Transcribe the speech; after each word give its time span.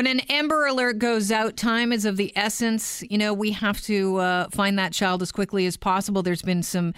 When 0.00 0.06
an 0.06 0.20
Amber 0.30 0.64
Alert 0.64 0.98
goes 0.98 1.30
out, 1.30 1.58
time 1.58 1.92
is 1.92 2.06
of 2.06 2.16
the 2.16 2.32
essence. 2.34 3.04
You 3.10 3.18
know, 3.18 3.34
we 3.34 3.50
have 3.50 3.82
to 3.82 4.16
uh, 4.16 4.48
find 4.48 4.78
that 4.78 4.94
child 4.94 5.20
as 5.20 5.30
quickly 5.30 5.66
as 5.66 5.76
possible. 5.76 6.22
There's 6.22 6.40
been 6.40 6.62
some 6.62 6.94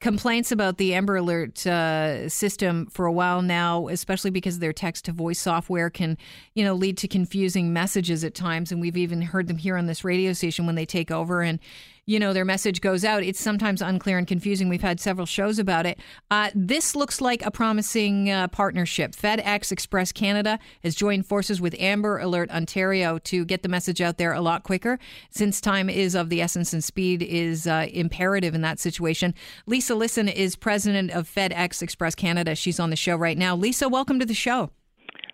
complaints 0.00 0.52
about 0.52 0.78
the 0.78 0.94
Amber 0.94 1.16
Alert 1.16 1.66
uh, 1.66 2.28
system 2.28 2.86
for 2.86 3.04
a 3.04 3.10
while 3.10 3.42
now, 3.42 3.88
especially 3.88 4.30
because 4.30 4.60
their 4.60 4.72
text 4.72 5.06
to 5.06 5.12
voice 5.12 5.40
software 5.40 5.90
can, 5.90 6.16
you 6.54 6.62
know, 6.62 6.74
lead 6.74 6.96
to 6.98 7.08
confusing 7.08 7.72
messages 7.72 8.22
at 8.22 8.36
times. 8.36 8.70
And 8.70 8.80
we've 8.80 8.96
even 8.96 9.22
heard 9.22 9.48
them 9.48 9.58
here 9.58 9.76
on 9.76 9.86
this 9.86 10.04
radio 10.04 10.32
station 10.32 10.66
when 10.66 10.76
they 10.76 10.86
take 10.86 11.10
over 11.10 11.42
and 11.42 11.58
you 12.06 12.20
know, 12.20 12.32
their 12.32 12.44
message 12.44 12.80
goes 12.80 13.04
out, 13.04 13.24
it's 13.24 13.40
sometimes 13.40 13.82
unclear 13.82 14.16
and 14.16 14.28
confusing. 14.28 14.68
We've 14.68 14.80
had 14.80 15.00
several 15.00 15.26
shows 15.26 15.58
about 15.58 15.86
it. 15.86 15.98
Uh, 16.30 16.50
this 16.54 16.94
looks 16.94 17.20
like 17.20 17.44
a 17.44 17.50
promising 17.50 18.30
uh, 18.30 18.46
partnership. 18.48 19.12
FedEx 19.12 19.72
Express 19.72 20.12
Canada 20.12 20.60
has 20.84 20.94
joined 20.94 21.26
forces 21.26 21.60
with 21.60 21.74
Amber 21.80 22.18
Alert 22.18 22.50
Ontario 22.50 23.18
to 23.18 23.44
get 23.44 23.64
the 23.64 23.68
message 23.68 24.00
out 24.00 24.18
there 24.18 24.32
a 24.32 24.40
lot 24.40 24.62
quicker, 24.62 25.00
since 25.30 25.60
time 25.60 25.90
is 25.90 26.14
of 26.14 26.28
the 26.28 26.40
essence 26.40 26.72
and 26.72 26.84
speed 26.84 27.22
is 27.22 27.66
uh, 27.66 27.86
imperative 27.92 28.54
in 28.54 28.60
that 28.60 28.78
situation. 28.78 29.34
Lisa 29.66 29.96
Lisson 29.96 30.28
is 30.28 30.54
president 30.54 31.10
of 31.10 31.28
FedEx 31.28 31.82
Express 31.82 32.14
Canada. 32.14 32.54
She's 32.54 32.78
on 32.78 32.90
the 32.90 32.96
show 32.96 33.16
right 33.16 33.36
now. 33.36 33.56
Lisa, 33.56 33.88
welcome 33.88 34.20
to 34.20 34.26
the 34.26 34.32
show. 34.34 34.70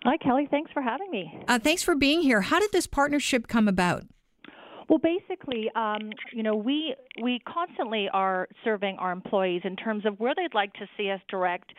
Hi, 0.05 0.17
Kelly. 0.17 0.47
Thanks 0.49 0.71
for 0.73 0.81
having 0.81 1.11
me. 1.11 1.39
Uh, 1.47 1.59
thanks 1.59 1.83
for 1.83 1.95
being 1.95 2.21
here. 2.21 2.41
How 2.41 2.59
did 2.59 2.71
this 2.71 2.87
partnership 2.87 3.47
come 3.47 3.67
about? 3.67 4.03
Well, 4.89 4.99
basically, 4.99 5.69
um, 5.75 6.11
you 6.31 6.43
know, 6.43 6.55
we 6.55 6.95
we 7.21 7.39
constantly 7.39 8.09
are 8.13 8.47
serving 8.63 8.97
our 8.97 9.11
employees 9.11 9.61
in 9.63 9.75
terms 9.75 10.05
of 10.05 10.19
where 10.19 10.33
they'd 10.35 10.53
like 10.53 10.73
to 10.73 10.87
see 10.97 11.09
us 11.09 11.21
direct 11.29 11.73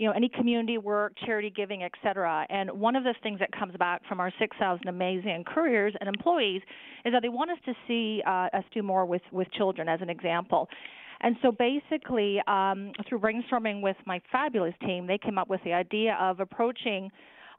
you 0.00 0.06
know 0.06 0.12
any 0.12 0.30
community 0.30 0.78
work 0.78 1.12
charity 1.26 1.50
giving 1.54 1.82
et 1.82 1.92
cetera. 2.02 2.46
And 2.48 2.70
one 2.70 2.96
of 2.96 3.04
the 3.04 3.14
things 3.22 3.38
that 3.38 3.52
comes 3.52 3.76
back 3.76 4.00
from 4.08 4.18
our 4.18 4.32
6000 4.38 4.88
amazing 4.88 5.44
couriers 5.46 5.94
and 6.00 6.08
employees 6.08 6.62
is 7.04 7.12
that 7.12 7.20
they 7.20 7.28
want 7.28 7.50
us 7.50 7.58
to 7.66 7.74
see 7.86 8.22
uh, 8.26 8.48
us 8.54 8.64
do 8.72 8.82
more 8.82 9.04
with 9.04 9.22
with 9.30 9.50
children 9.52 9.88
as 9.88 10.00
an 10.00 10.08
example. 10.08 10.68
And 11.20 11.36
so 11.42 11.52
basically 11.52 12.40
um, 12.46 12.92
through 13.06 13.18
brainstorming 13.18 13.82
with 13.82 13.96
my 14.06 14.22
fabulous 14.32 14.74
team 14.80 15.06
they 15.06 15.18
came 15.18 15.36
up 15.36 15.48
with 15.48 15.60
the 15.64 15.74
idea 15.74 16.16
of 16.18 16.40
approaching 16.40 17.10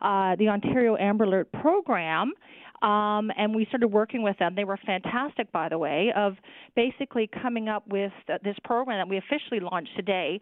uh, 0.01 0.35
the 0.37 0.47
ontario 0.47 0.97
amber 0.97 1.25
alert 1.25 1.51
program 1.51 2.33
um, 2.81 3.31
and 3.37 3.53
we 3.53 3.65
started 3.65 3.87
working 3.89 4.23
with 4.23 4.37
them. 4.39 4.55
They 4.55 4.63
were 4.63 4.79
fantastic, 4.85 5.51
by 5.51 5.69
the 5.69 5.77
way, 5.77 6.11
of 6.15 6.33
basically 6.75 7.29
coming 7.41 7.69
up 7.69 7.87
with 7.87 8.11
this 8.43 8.55
program 8.63 8.99
that 8.99 9.09
we 9.09 9.17
officially 9.17 9.59
launched 9.59 9.95
today, 9.95 10.39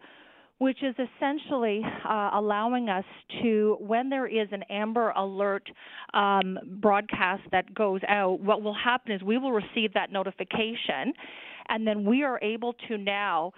which 0.58 0.82
is 0.82 0.94
essentially 0.94 1.82
uh, 2.08 2.30
allowing 2.34 2.88
us 2.88 3.04
to, 3.42 3.76
when 3.80 4.10
there 4.10 4.26
is 4.26 4.48
an 4.52 4.62
Amber 4.70 5.10
Alert 5.10 5.68
um, 6.12 6.58
broadcast 6.80 7.42
that 7.50 7.74
goes 7.74 8.00
out, 8.08 8.40
what 8.40 8.62
will 8.62 8.74
happen 8.74 9.12
is 9.12 9.22
we 9.22 9.38
will 9.38 9.52
receive 9.52 9.92
that 9.94 10.12
notification, 10.12 11.12
and 11.68 11.86
then 11.86 12.04
we 12.04 12.22
are 12.24 12.38
able 12.42 12.74
to 12.88 12.98
now 12.98 13.52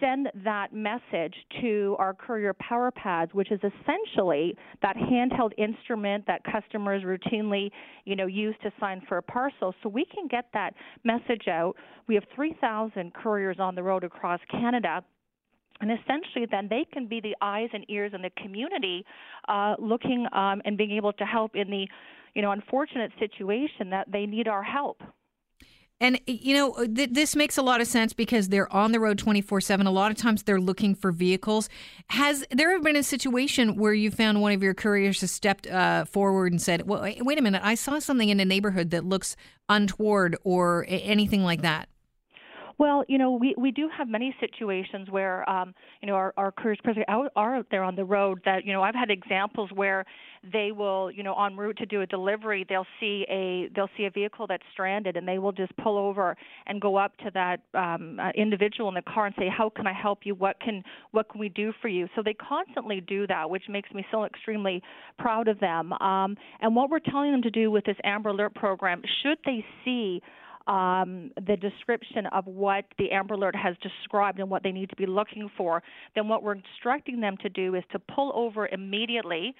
send 0.00 0.28
that 0.44 0.72
message 0.72 1.34
to 1.60 1.96
our 1.98 2.14
courier 2.14 2.54
power 2.54 2.90
pads 2.90 3.32
which 3.34 3.50
is 3.50 3.60
essentially 3.60 4.54
that 4.82 4.96
handheld 4.96 5.52
instrument 5.58 6.24
that 6.26 6.42
customers 6.44 7.02
routinely 7.02 7.70
you 8.04 8.16
know 8.16 8.26
use 8.26 8.54
to 8.62 8.72
sign 8.80 9.02
for 9.08 9.18
a 9.18 9.22
parcel. 9.22 9.74
So 9.82 9.88
we 9.88 10.04
can 10.04 10.26
get 10.28 10.46
that 10.52 10.74
message 11.04 11.48
out. 11.48 11.74
We 12.08 12.14
have 12.14 12.24
3000 12.34 13.14
couriers 13.14 13.56
on 13.58 13.74
the 13.74 13.82
road 13.82 14.04
across 14.04 14.40
canada. 14.50 15.02
And 15.80 15.90
essentially 15.90 16.46
then 16.50 16.68
they 16.68 16.86
can 16.92 17.08
be 17.08 17.20
the 17.20 17.34
eyes 17.40 17.68
and 17.72 17.84
ears 17.88 18.12
in 18.14 18.22
the 18.22 18.30
community 18.42 19.04
uh, 19.48 19.74
looking 19.78 20.26
um, 20.32 20.62
and 20.64 20.78
being 20.78 20.92
able 20.92 21.12
to 21.14 21.24
help 21.24 21.56
in 21.56 21.70
the 21.70 21.88
you 22.34 22.42
know 22.42 22.52
unfortunate 22.52 23.10
situation 23.18 23.90
that 23.90 24.10
they 24.10 24.26
need 24.26 24.48
our 24.48 24.62
help 24.62 25.02
and, 26.02 26.18
you 26.26 26.56
know, 26.56 26.84
th- 26.84 27.10
this 27.12 27.36
makes 27.36 27.56
a 27.56 27.62
lot 27.62 27.80
of 27.80 27.86
sense 27.86 28.12
because 28.12 28.48
they're 28.48 28.70
on 28.72 28.90
the 28.90 28.98
road 28.98 29.18
24 29.18 29.60
7. 29.60 29.86
A 29.86 29.90
lot 29.92 30.10
of 30.10 30.16
times 30.16 30.42
they're 30.42 30.60
looking 30.60 30.96
for 30.96 31.12
vehicles. 31.12 31.68
Has 32.08 32.44
there 32.50 32.72
ever 32.72 32.82
been 32.82 32.96
a 32.96 33.04
situation 33.04 33.76
where 33.76 33.94
you 33.94 34.10
found 34.10 34.40
one 34.40 34.50
of 34.50 34.64
your 34.64 34.74
couriers 34.74 35.20
has 35.20 35.30
stepped 35.30 35.68
uh, 35.68 36.04
forward 36.04 36.50
and 36.50 36.60
said, 36.60 36.88
well, 36.88 37.08
wait 37.20 37.38
a 37.38 37.42
minute, 37.42 37.62
I 37.64 37.76
saw 37.76 38.00
something 38.00 38.28
in 38.28 38.40
a 38.40 38.44
neighborhood 38.44 38.90
that 38.90 39.04
looks 39.04 39.36
untoward 39.68 40.36
or 40.42 40.86
anything 40.88 41.44
like 41.44 41.62
that? 41.62 41.88
Well, 42.82 43.04
you 43.06 43.16
know, 43.16 43.30
we, 43.30 43.54
we 43.56 43.70
do 43.70 43.88
have 43.96 44.08
many 44.08 44.34
situations 44.40 45.08
where, 45.08 45.48
um, 45.48 45.72
you 46.00 46.08
know, 46.08 46.14
our, 46.14 46.34
our 46.36 46.50
couriers 46.50 46.80
are 47.06 47.30
out 47.36 47.66
there 47.70 47.84
on 47.84 47.94
the 47.94 48.04
road 48.04 48.40
that, 48.44 48.64
you 48.66 48.72
know, 48.72 48.82
I've 48.82 48.96
had 48.96 49.08
examples 49.08 49.70
where 49.72 50.04
they 50.52 50.72
will, 50.72 51.08
you 51.08 51.22
know, 51.22 51.32
en 51.44 51.56
route 51.56 51.76
to 51.76 51.86
do 51.86 52.00
a 52.00 52.06
delivery, 52.08 52.66
they'll 52.68 52.88
see 52.98 53.24
a 53.30 53.68
they'll 53.72 53.88
see 53.96 54.06
a 54.06 54.10
vehicle 54.10 54.48
that's 54.48 54.64
stranded, 54.72 55.16
and 55.16 55.28
they 55.28 55.38
will 55.38 55.52
just 55.52 55.70
pull 55.76 55.96
over 55.96 56.36
and 56.66 56.80
go 56.80 56.96
up 56.96 57.16
to 57.18 57.30
that 57.34 57.60
um, 57.74 58.18
uh, 58.18 58.30
individual 58.34 58.88
in 58.88 58.96
the 58.96 59.02
car 59.02 59.26
and 59.26 59.34
say, 59.38 59.48
"How 59.48 59.70
can 59.70 59.86
I 59.86 59.92
help 59.92 60.22
you? 60.24 60.34
What 60.34 60.58
can 60.58 60.82
what 61.12 61.28
can 61.28 61.38
we 61.38 61.50
do 61.50 61.72
for 61.80 61.86
you?" 61.86 62.08
So 62.16 62.22
they 62.24 62.34
constantly 62.34 63.00
do 63.00 63.28
that, 63.28 63.48
which 63.48 63.68
makes 63.68 63.92
me 63.92 64.04
so 64.10 64.24
extremely 64.24 64.82
proud 65.20 65.46
of 65.46 65.60
them. 65.60 65.92
Um, 65.92 66.36
and 66.60 66.74
what 66.74 66.90
we're 66.90 66.98
telling 66.98 67.30
them 67.30 67.42
to 67.42 67.50
do 67.50 67.70
with 67.70 67.84
this 67.84 67.96
Amber 68.02 68.30
Alert 68.30 68.56
program, 68.56 69.02
should 69.22 69.38
they 69.44 69.64
see 69.84 70.20
um, 70.66 71.30
the 71.46 71.56
description 71.56 72.26
of 72.26 72.46
what 72.46 72.84
the 72.98 73.10
Amber 73.10 73.34
Alert 73.34 73.56
has 73.56 73.76
described 73.82 74.38
and 74.38 74.48
what 74.50 74.62
they 74.62 74.72
need 74.72 74.90
to 74.90 74.96
be 74.96 75.06
looking 75.06 75.50
for, 75.56 75.82
then 76.14 76.28
what 76.28 76.42
we're 76.42 76.54
instructing 76.54 77.20
them 77.20 77.36
to 77.38 77.48
do 77.48 77.74
is 77.74 77.84
to 77.92 77.98
pull 77.98 78.32
over 78.34 78.68
immediately 78.68 79.54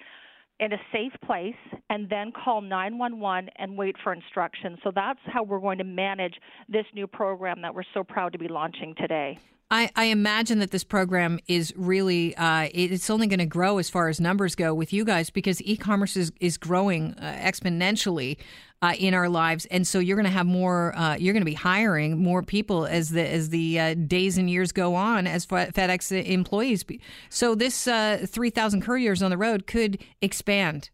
in 0.59 0.71
a 0.71 0.77
safe 0.91 1.13
place 1.25 1.55
and 1.89 2.09
then 2.09 2.31
call 2.31 2.61
911 2.61 3.49
and 3.57 3.77
wait 3.77 3.95
for 4.03 4.13
instructions. 4.13 4.77
So 4.83 4.91
that's 4.93 5.19
how 5.25 5.43
we're 5.43 5.59
going 5.59 5.79
to 5.79 5.83
manage 5.83 6.35
this 6.69 6.85
new 6.93 7.07
program 7.07 7.61
that 7.61 7.73
we're 7.73 7.83
so 7.93 8.03
proud 8.03 8.33
to 8.33 8.39
be 8.39 8.47
launching 8.47 8.93
today. 8.95 9.39
I, 9.71 9.89
I 9.95 10.05
imagine 10.05 10.59
that 10.59 10.69
this 10.69 10.83
program 10.83 11.39
is 11.47 11.73
really 11.75 12.35
uh, 12.37 12.69
it's 12.71 13.09
only 13.09 13.25
going 13.25 13.39
to 13.39 13.47
grow 13.47 13.79
as 13.79 13.89
far 13.89 14.07
as 14.07 14.21
numbers 14.21 14.53
go 14.53 14.71
with 14.73 14.93
you 14.93 15.03
guys 15.03 15.31
because 15.31 15.61
e-commerce 15.63 16.15
is, 16.15 16.31
is 16.39 16.57
growing 16.57 17.15
uh, 17.15 17.39
exponentially 17.41 18.37
uh, 18.83 18.93
in 18.99 19.13
our 19.13 19.29
lives, 19.29 19.65
and 19.71 19.87
so 19.87 19.97
you're 19.99 20.17
going 20.17 20.25
to 20.25 20.31
have 20.31 20.45
more. 20.45 20.93
Uh, 20.95 21.15
you're 21.15 21.33
going 21.33 21.41
to 21.41 21.45
be 21.45 21.53
hiring 21.53 22.21
more 22.21 22.43
people 22.43 22.85
as 22.85 23.09
the 23.11 23.25
as 23.25 23.49
the 23.49 23.79
uh, 23.79 23.93
days 23.93 24.37
and 24.37 24.49
years 24.49 24.73
go 24.73 24.93
on 24.93 25.25
as 25.25 25.45
FedEx 25.45 26.11
employees. 26.25 26.83
So 27.29 27.55
this 27.55 27.87
uh, 27.87 28.25
three 28.27 28.49
thousand 28.49 28.81
couriers 28.81 29.23
on 29.23 29.31
the 29.31 29.37
road 29.37 29.67
could 29.67 30.03
expand. 30.21 30.89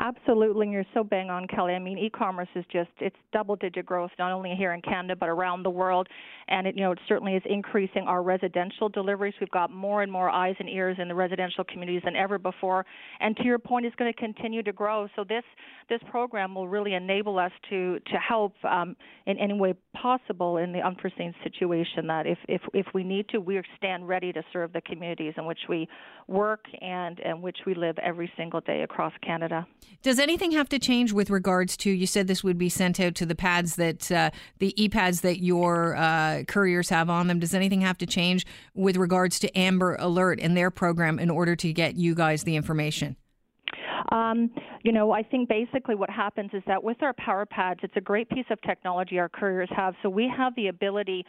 Absolutely, 0.00 0.66
and 0.66 0.72
you're 0.72 0.84
so 0.94 1.02
bang 1.02 1.28
on, 1.28 1.48
Kelly. 1.48 1.74
I 1.74 1.80
mean, 1.80 1.98
e-commerce 1.98 2.48
is 2.54 2.64
just 2.72 2.90
it's 3.00 3.16
double-digit 3.32 3.84
growth 3.84 4.12
not 4.16 4.30
only 4.30 4.54
here 4.56 4.72
in 4.72 4.80
Canada 4.80 5.16
but 5.16 5.28
around 5.28 5.64
the 5.64 5.70
world, 5.70 6.06
and 6.46 6.68
it 6.68 6.76
you 6.76 6.82
know 6.82 6.92
it 6.92 7.00
certainly 7.08 7.34
is 7.34 7.42
increasing 7.46 8.04
our 8.06 8.22
residential 8.22 8.88
deliveries. 8.88 9.34
We've 9.40 9.50
got 9.50 9.72
more 9.72 10.02
and 10.02 10.12
more 10.12 10.30
eyes 10.30 10.54
and 10.60 10.68
ears 10.68 10.98
in 11.00 11.08
the 11.08 11.16
residential 11.16 11.64
communities 11.64 12.02
than 12.04 12.14
ever 12.14 12.38
before, 12.38 12.86
and 13.18 13.36
to 13.38 13.42
your 13.42 13.58
point, 13.58 13.86
it's 13.86 13.96
going 13.96 14.12
to 14.12 14.16
continue 14.18 14.62
to 14.62 14.72
grow. 14.72 15.08
So 15.16 15.24
this 15.24 15.42
this 15.88 16.00
program 16.08 16.54
will 16.54 16.68
really 16.68 16.94
enable 16.94 17.36
us 17.36 17.52
to 17.70 17.98
to 17.98 18.18
help 18.18 18.54
um, 18.64 18.94
in 19.26 19.36
any 19.38 19.54
way 19.54 19.74
possible 19.94 20.58
in 20.58 20.70
the 20.72 20.80
unforeseen 20.80 21.34
situation 21.42 22.06
that 22.06 22.24
if 22.24 22.38
if 22.48 22.62
if 22.72 22.86
we 22.94 23.02
need 23.02 23.28
to, 23.30 23.40
we 23.40 23.60
stand 23.76 24.06
ready 24.06 24.32
to 24.32 24.44
serve 24.52 24.72
the 24.72 24.80
communities 24.82 25.34
in 25.36 25.44
which 25.44 25.58
we 25.68 25.88
work 26.28 26.66
and 26.80 27.18
in 27.18 27.42
which 27.42 27.58
we 27.66 27.74
live 27.74 27.98
every 27.98 28.30
single 28.36 28.60
day 28.60 28.82
across 28.82 29.12
Canada. 29.26 29.66
Does 30.02 30.18
anything 30.18 30.52
have 30.52 30.68
to 30.70 30.78
change 30.78 31.12
with 31.12 31.30
regards 31.30 31.76
to? 31.78 31.90
You 31.90 32.06
said 32.06 32.26
this 32.26 32.44
would 32.44 32.58
be 32.58 32.68
sent 32.68 33.00
out 33.00 33.14
to 33.16 33.26
the 33.26 33.34
pads 33.34 33.76
that 33.76 34.10
uh, 34.12 34.30
the 34.58 34.80
e-pads 34.82 35.22
that 35.22 35.42
your 35.42 35.96
uh, 35.96 36.44
couriers 36.46 36.88
have 36.90 37.10
on 37.10 37.26
them. 37.26 37.40
Does 37.40 37.54
anything 37.54 37.80
have 37.80 37.98
to 37.98 38.06
change 38.06 38.46
with 38.74 38.96
regards 38.96 39.38
to 39.40 39.58
Amber 39.58 39.96
Alert 39.98 40.38
and 40.40 40.56
their 40.56 40.70
program 40.70 41.18
in 41.18 41.30
order 41.30 41.56
to 41.56 41.72
get 41.72 41.96
you 41.96 42.14
guys 42.14 42.44
the 42.44 42.56
information? 42.56 43.16
Um, 44.10 44.50
you 44.84 44.92
know, 44.92 45.10
I 45.10 45.22
think 45.22 45.48
basically 45.48 45.94
what 45.94 46.08
happens 46.08 46.50
is 46.54 46.62
that 46.66 46.82
with 46.82 47.02
our 47.02 47.12
power 47.14 47.44
pads, 47.44 47.80
it's 47.82 47.96
a 47.96 48.00
great 48.00 48.28
piece 48.30 48.46
of 48.50 48.60
technology 48.62 49.18
our 49.18 49.28
couriers 49.28 49.68
have. 49.76 49.94
So 50.02 50.08
we 50.08 50.32
have 50.34 50.54
the 50.54 50.68
ability 50.68 51.24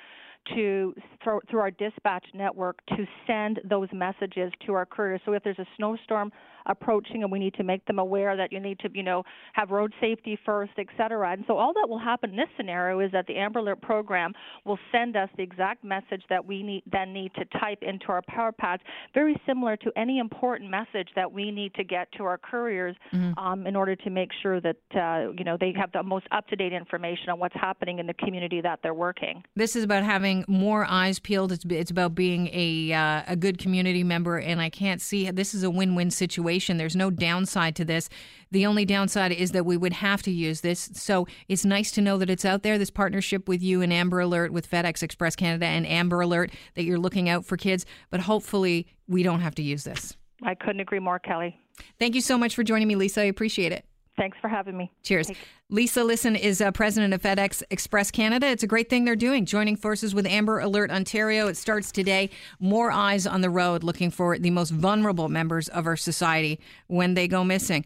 to 0.56 0.94
through, 1.24 1.42
through 1.50 1.60
our 1.60 1.72
dispatch 1.72 2.26
network 2.34 2.80
to 2.88 3.06
send 3.28 3.60
those 3.64 3.88
messages 3.94 4.52
to 4.66 4.74
our 4.74 4.86
couriers. 4.86 5.22
So 5.26 5.34
if 5.34 5.44
there's 5.44 5.60
a 5.60 5.68
snowstorm 5.78 6.32
approaching 6.66 7.24
and 7.24 7.32
we 7.32 7.40
need 7.40 7.54
to 7.56 7.64
make 7.64 7.84
them 7.86 8.00
aware 8.00 8.38
that 8.38 8.52
you 8.52 8.60
need 8.60 8.80
to, 8.80 8.90
you 8.94 9.04
know, 9.04 9.24
have 9.54 9.72
road 9.72 9.94
safety 10.00 10.38
first, 10.46 10.72
et 10.78 10.88
cetera. 10.98 11.32
And 11.32 11.44
so 11.48 11.58
all 11.58 11.74
that 11.74 11.88
will 11.90 12.00
happen 12.00 12.32
in 12.32 12.36
this 12.36 12.50
scenario 12.56 13.00
is 13.00 13.12
that 13.12 13.26
the 13.28 13.36
Amber 13.38 13.60
Alert 13.60 13.82
program 13.82 14.34
will 14.66 14.78
send 14.92 15.16
us 15.16 15.30
the 15.36 15.44
exact 15.44 15.84
message 15.84 16.22
that 16.30 16.46
we 16.46 16.62
need 16.62 16.84
then 16.92 17.12
need 17.14 17.32
to 17.36 17.46
type 17.60 17.80
into 17.82 18.08
our 18.10 18.22
power 18.28 18.52
pads, 18.52 18.84
very 19.14 19.40
similar 19.48 19.78
to 19.78 19.92
any 19.96 20.20
important 20.20 20.70
message 20.70 21.10
that 21.16 21.32
we 21.32 21.50
need 21.50 21.74
to 21.74 21.84
get 21.84 22.12
to 22.14 22.24
our 22.24 22.38
couriers 22.38 22.96
mm-hmm. 23.14 23.38
um, 23.40 23.66
in 23.66 23.76
order 23.76 23.96
to 23.96 24.10
make 24.10 24.30
sure 24.42 24.62
that 24.62 24.78
uh, 24.96 25.32
you 25.38 25.44
know 25.44 25.58
they 25.60 25.74
have 25.76 25.92
the 25.92 26.04
most 26.04 26.28
up 26.32 26.48
to 26.48 26.56
date 26.56 26.74
information 26.74 27.30
on 27.30 27.40
what's 27.40 27.56
happening 27.56 28.00
in 28.00 28.06
the 28.06 28.14
community 28.14 28.62
that 28.62 28.80
they're 28.84 28.94
working. 28.94 29.44
This 29.56 29.76
is 29.76 29.84
about 29.84 30.04
having 30.04 30.29
having 30.30 30.46
more 30.48 30.86
eyes 30.86 31.20
peeled. 31.20 31.52
It's, 31.52 31.66
it's 31.70 31.92
about 31.92 32.14
being 32.14 32.50
a 32.54 32.94
uh, 32.94 33.24
a 33.28 33.36
good 33.36 33.58
community 33.58 34.04
member, 34.04 34.38
and 34.38 34.62
I 34.62 34.70
can't 34.70 35.02
see 35.02 35.30
this 35.32 35.54
is 35.56 35.64
a 35.64 35.70
win 35.70 35.96
win 35.96 36.12
situation. 36.12 36.78
There's 36.78 36.96
no 36.96 37.10
downside 37.10 37.76
to 37.78 37.86
this. 37.86 38.10
The 38.52 38.66
only 38.66 38.86
downside 38.86 39.32
is 39.32 39.52
that 39.52 39.66
we 39.66 39.78
would 39.78 39.94
have 39.94 40.22
to 40.24 40.32
use 40.32 40.62
this. 40.62 40.90
So 40.94 41.28
it's 41.48 41.66
nice 41.66 41.92
to 41.92 42.02
know 42.02 42.18
that 42.18 42.30
it's 42.30 42.46
out 42.46 42.64
there. 42.64 42.78
This 42.78 42.92
partnership 42.92 43.48
with 43.48 43.62
you 43.62 43.82
and 43.82 43.92
Amber 43.92 44.20
Alert, 44.20 44.52
with 44.54 44.70
FedEx 44.70 45.02
Express 45.02 45.36
Canada 45.36 45.66
and 45.66 45.86
Amber 45.88 46.22
Alert, 46.22 46.52
that 46.76 46.84
you're 46.84 47.00
looking 47.00 47.28
out 47.28 47.46
for 47.46 47.58
kids. 47.58 47.86
But 48.12 48.22
hopefully, 48.22 48.88
we 49.08 49.24
don't 49.24 49.42
have 49.42 49.56
to 49.56 49.64
use 49.64 49.84
this. 49.84 50.16
I 50.44 50.56
couldn't 50.56 50.80
agree 50.80 51.00
more, 51.00 51.20
Kelly. 51.20 51.58
Thank 51.98 52.14
you 52.14 52.22
so 52.22 52.38
much 52.38 52.56
for 52.56 52.64
joining 52.64 52.88
me, 52.88 52.96
Lisa. 52.96 53.22
I 53.22 53.26
appreciate 53.26 53.72
it. 53.72 53.86
Thanks 54.20 54.38
for 54.42 54.50
having 54.50 54.76
me. 54.76 54.92
Cheers. 55.02 55.32
Lisa 55.70 56.04
Lisson 56.04 56.36
is 56.36 56.60
uh, 56.60 56.72
president 56.72 57.14
of 57.14 57.22
FedEx 57.22 57.64
Express 57.70 58.12
Canada. 58.12 58.48
It's 58.48 58.64
a 58.64 58.68
great 58.68 58.90
thing 58.90 59.06
they're 59.06 59.16
doing, 59.16 59.46
joining 59.46 59.78
forces 59.78 60.14
with 60.14 60.26
Amber 60.26 60.60
Alert 60.60 60.92
Ontario. 60.92 61.48
It 61.48 61.56
starts 61.56 61.90
today. 61.90 62.30
More 62.60 62.92
eyes 62.92 63.26
on 63.26 63.40
the 63.40 63.50
road 63.50 63.82
looking 63.82 64.12
for 64.12 64.38
the 64.38 64.50
most 64.50 64.72
vulnerable 64.72 65.30
members 65.30 65.70
of 65.70 65.88
our 65.88 65.96
society 65.96 66.60
when 66.88 67.14
they 67.14 67.30
go 67.30 67.46
missing. 67.46 67.78